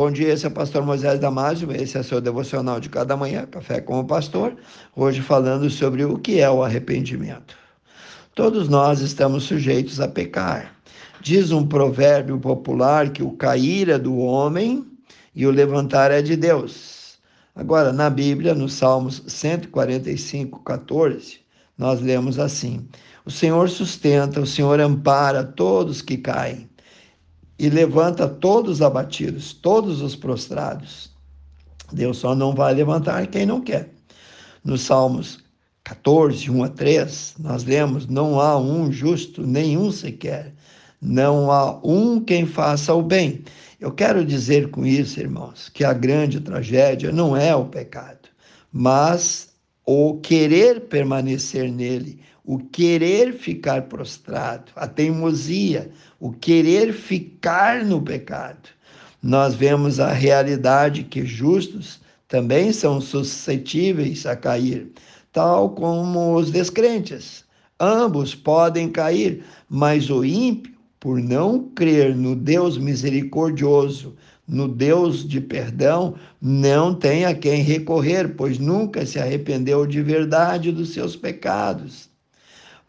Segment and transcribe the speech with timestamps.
[0.00, 3.18] Bom dia, esse é o pastor Moisés Damásio, esse é o seu devocional de cada
[3.18, 4.56] manhã, Café com o Pastor,
[4.96, 7.54] hoje falando sobre o que é o arrependimento.
[8.34, 10.74] Todos nós estamos sujeitos a pecar.
[11.20, 14.86] Diz um provérbio popular que o cair é do homem
[15.34, 17.18] e o levantar é de Deus.
[17.54, 21.40] Agora, na Bíblia, no Salmos 145, 14,
[21.76, 22.88] nós lemos assim:
[23.26, 26.69] O Senhor sustenta, o Senhor ampara todos que caem
[27.60, 31.10] e levanta todos os abatidos, todos os prostrados.
[31.92, 33.90] Deus só não vai levantar quem não quer.
[34.64, 35.40] Nos Salmos
[35.84, 40.54] 14, 1 a 3, nós lemos: Não há um justo, nenhum sequer.
[41.02, 43.44] Não há um quem faça o bem.
[43.78, 48.30] Eu quero dizer com isso, irmãos, que a grande tragédia não é o pecado,
[48.72, 49.50] mas
[49.84, 52.22] o querer permanecer nele,
[52.52, 58.70] o querer ficar prostrado, a teimosia, o querer ficar no pecado.
[59.22, 64.90] Nós vemos a realidade que justos também são suscetíveis a cair,
[65.32, 67.44] tal como os descrentes.
[67.78, 74.16] Ambos podem cair, mas o ímpio, por não crer no Deus misericordioso,
[74.48, 80.72] no Deus de perdão, não tem a quem recorrer, pois nunca se arrependeu de verdade
[80.72, 82.09] dos seus pecados.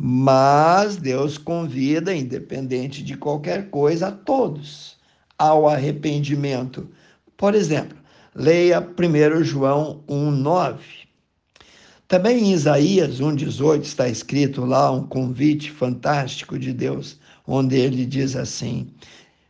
[0.00, 4.96] Mas Deus convida, independente de qualquer coisa, a todos
[5.36, 6.88] ao arrependimento.
[7.36, 7.98] Por exemplo,
[8.32, 10.78] leia 1 João 1,9.
[12.06, 18.36] Também em Isaías 1,18 está escrito lá um convite fantástico de Deus, onde ele diz
[18.36, 18.86] assim: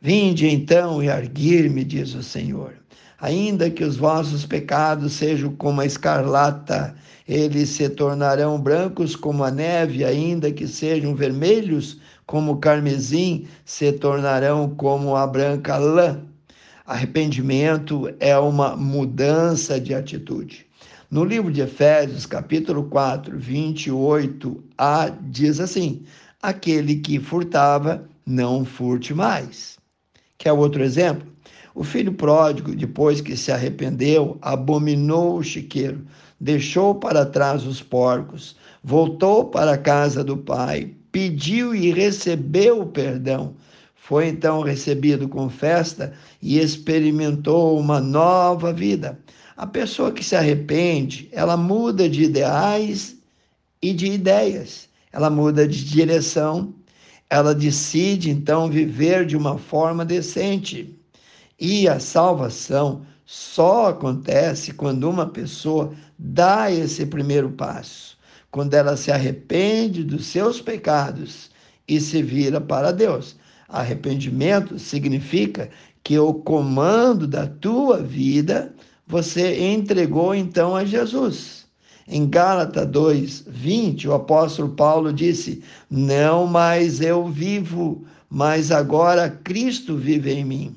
[0.00, 2.74] Vinde então e arguir-me, diz o Senhor.
[3.20, 9.50] Ainda que os vossos pecados sejam como a escarlata, eles se tornarão brancos como a
[9.50, 16.22] neve, ainda que sejam vermelhos como o carmesim, se tornarão como a branca lã.
[16.84, 20.66] Arrependimento é uma mudança de atitude.
[21.10, 26.02] No livro de Efésios, capítulo 4, 28a, diz assim:
[26.40, 29.78] Aquele que furtava, não furte mais.
[30.38, 31.31] Quer outro exemplo?
[31.74, 36.06] O filho pródigo, depois que se arrependeu, abominou o chiqueiro,
[36.38, 42.86] deixou para trás os porcos, voltou para a casa do pai, pediu e recebeu o
[42.86, 43.54] perdão.
[43.94, 46.12] Foi então recebido com festa
[46.42, 49.18] e experimentou uma nova vida.
[49.56, 53.16] A pessoa que se arrepende, ela muda de ideais
[53.80, 56.74] e de ideias, ela muda de direção,
[57.30, 60.98] ela decide então viver de uma forma decente.
[61.58, 68.18] E a salvação só acontece quando uma pessoa dá esse primeiro passo,
[68.50, 71.50] quando ela se arrepende dos seus pecados
[71.86, 73.36] e se vira para Deus.
[73.68, 75.70] Arrependimento significa
[76.02, 78.74] que o comando da tua vida
[79.06, 81.66] você entregou então a Jesus.
[82.08, 89.96] Em Gálatas 2, 20, o apóstolo Paulo disse: Não mais eu vivo, mas agora Cristo
[89.96, 90.76] vive em mim.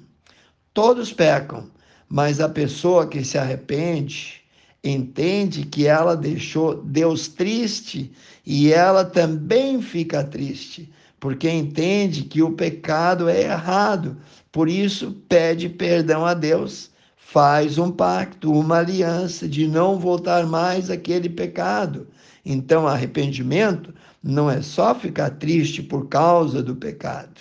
[0.75, 1.71] Todos pecam,
[2.09, 4.41] mas a pessoa que se arrepende
[4.83, 8.11] entende que ela deixou Deus triste
[8.45, 14.17] e ela também fica triste, porque entende que o pecado é errado,
[14.51, 20.89] por isso pede perdão a Deus faz um pacto, uma aliança de não voltar mais
[20.89, 22.05] àquele pecado.
[22.45, 27.39] Então, arrependimento não é só ficar triste por causa do pecado.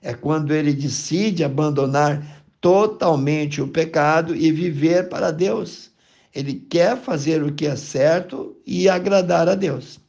[0.00, 5.90] É quando ele decide abandonar totalmente o pecado e viver para Deus.
[6.34, 10.00] Ele quer fazer o que é certo e agradar a Deus.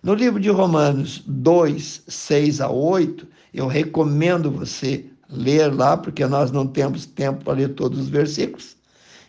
[0.00, 6.52] No livro de Romanos 2, 6 a 8, eu recomendo você ler lá, porque nós
[6.52, 8.76] não temos tempo para ler todos os versículos.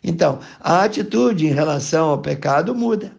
[0.03, 3.13] Então, a atitude em relação ao pecado muda.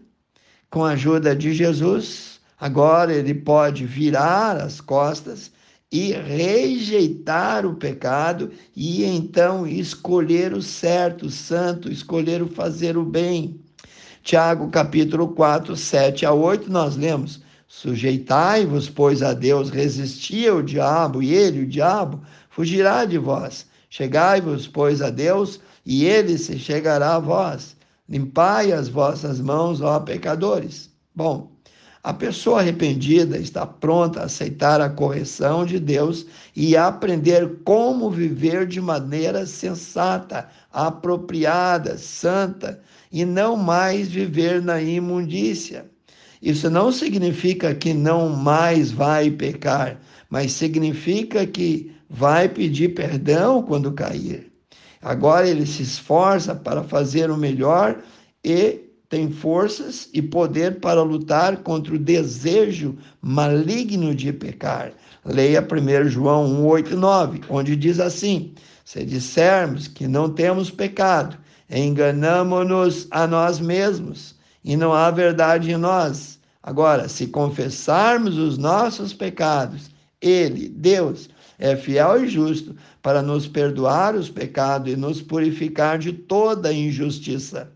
[0.70, 5.50] Com a ajuda de Jesus, agora ele pode virar as costas
[5.90, 13.04] e rejeitar o pecado e então escolher o certo, o santo, escolher o fazer o
[13.04, 13.60] bem.
[14.22, 21.22] Tiago capítulo 4, 7 a 8, nós lemos: Sujeitai-vos, pois, a Deus, resisti ao diabo,
[21.22, 22.20] e ele, o diabo,
[22.50, 23.66] fugirá de vós.
[23.88, 27.76] Chegai-vos, pois, a Deus, e ele se chegará a vós.
[28.08, 30.90] Limpai as vossas mãos, ó pecadores.
[31.14, 31.55] Bom,
[32.06, 36.24] a pessoa arrependida está pronta a aceitar a correção de Deus
[36.54, 42.80] e aprender como viver de maneira sensata, apropriada, santa,
[43.10, 45.84] e não mais viver na imundícia.
[46.40, 49.98] Isso não significa que não mais vai pecar,
[50.30, 54.52] mas significa que vai pedir perdão quando cair.
[55.02, 58.00] Agora ele se esforça para fazer o melhor
[58.44, 64.92] e tem forças e poder para lutar contra o desejo maligno de pecar.
[65.24, 68.52] Leia 1 João 1, 8 9, onde diz assim:
[68.84, 71.36] Se dissermos que não temos pecado,
[71.70, 76.40] enganamos-nos a nós mesmos e não há verdade em nós.
[76.62, 81.28] Agora, se confessarmos os nossos pecados, Ele, Deus,
[81.58, 87.75] é fiel e justo para nos perdoar os pecados e nos purificar de toda injustiça.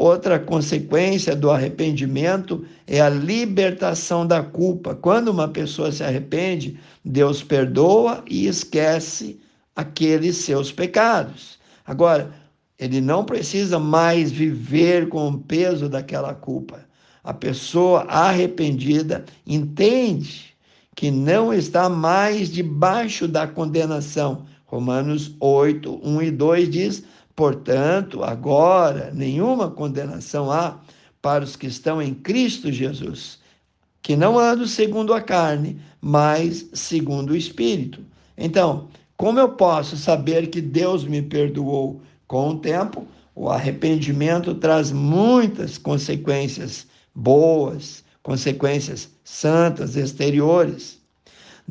[0.00, 4.94] Outra consequência do arrependimento é a libertação da culpa.
[4.94, 9.38] Quando uma pessoa se arrepende, Deus perdoa e esquece
[9.76, 11.58] aqueles seus pecados.
[11.84, 12.32] Agora,
[12.78, 16.80] ele não precisa mais viver com o peso daquela culpa.
[17.22, 20.56] A pessoa arrependida entende
[20.96, 24.46] que não está mais debaixo da condenação.
[24.64, 27.04] Romanos 8, 1 e 2 diz:
[27.34, 30.78] Portanto, agora nenhuma condenação há
[31.22, 33.38] para os que estão em Cristo Jesus,
[34.02, 38.02] que não andam segundo a carne, mas segundo o Espírito.
[38.36, 42.00] Então, como eu posso saber que Deus me perdoou?
[42.26, 50.99] Com o tempo, o arrependimento traz muitas consequências boas, consequências santas exteriores.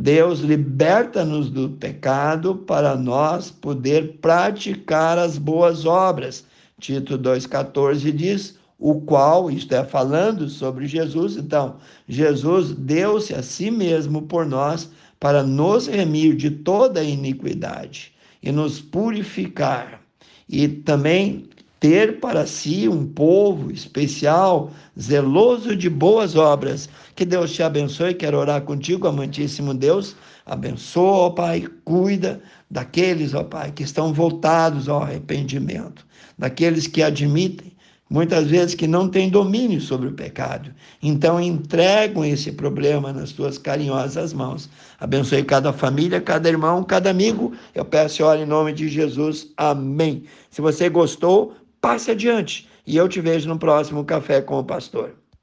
[0.02, 6.46] Deus liberta-nos do pecado para nós poder praticar as boas obras.
[6.80, 11.76] Tito 2,14 diz: o qual, isto é, falando sobre Jesus, então,
[12.08, 18.80] Jesus deu-se a si mesmo por nós para nos remir de toda iniquidade e nos
[18.80, 20.02] purificar
[20.48, 21.50] e também
[21.80, 26.90] ter para si um povo especial, zeloso de boas obras.
[27.16, 28.14] Que Deus te abençoe.
[28.14, 30.16] Quero orar contigo, amantíssimo Deus.
[30.46, 36.06] Abençoa, ó Pai, cuida daqueles, ó Pai, que estão voltados ao arrependimento,
[36.38, 37.72] daqueles que admitem
[38.10, 40.72] muitas vezes que não têm domínio sobre o pecado.
[41.02, 44.70] Então entregam esse problema nas tuas carinhosas mãos.
[45.00, 47.54] Abençoe cada família, cada irmão, cada amigo.
[47.76, 49.48] Eu peço oro em nome de Jesus.
[49.56, 50.24] Amém.
[50.50, 55.16] Se você gostou, passe adiante e eu te vejo no próximo Café com o Pastor.